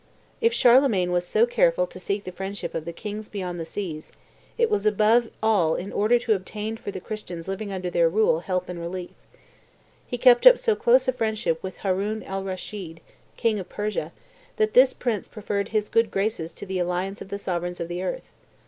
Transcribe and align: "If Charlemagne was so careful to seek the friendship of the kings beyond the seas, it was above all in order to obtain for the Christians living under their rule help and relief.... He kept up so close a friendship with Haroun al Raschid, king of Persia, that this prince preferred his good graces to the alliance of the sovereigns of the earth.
"If 0.41 0.51
Charlemagne 0.51 1.11
was 1.11 1.27
so 1.27 1.45
careful 1.45 1.85
to 1.85 1.99
seek 1.99 2.23
the 2.23 2.31
friendship 2.31 2.73
of 2.73 2.85
the 2.85 2.91
kings 2.91 3.29
beyond 3.29 3.59
the 3.59 3.67
seas, 3.67 4.11
it 4.57 4.67
was 4.67 4.87
above 4.87 5.29
all 5.43 5.75
in 5.75 5.93
order 5.93 6.17
to 6.17 6.33
obtain 6.33 6.75
for 6.75 6.89
the 6.89 6.99
Christians 6.99 7.47
living 7.47 7.71
under 7.71 7.87
their 7.91 8.09
rule 8.09 8.39
help 8.39 8.67
and 8.67 8.79
relief.... 8.79 9.11
He 10.07 10.17
kept 10.17 10.47
up 10.47 10.57
so 10.57 10.75
close 10.75 11.07
a 11.07 11.13
friendship 11.13 11.61
with 11.61 11.77
Haroun 11.77 12.23
al 12.23 12.43
Raschid, 12.43 12.99
king 13.37 13.59
of 13.59 13.69
Persia, 13.69 14.11
that 14.55 14.73
this 14.73 14.95
prince 14.95 15.27
preferred 15.27 15.69
his 15.69 15.87
good 15.87 16.09
graces 16.09 16.51
to 16.55 16.65
the 16.65 16.79
alliance 16.79 17.21
of 17.21 17.29
the 17.29 17.37
sovereigns 17.37 17.79
of 17.79 17.87
the 17.87 18.01
earth. 18.01 18.31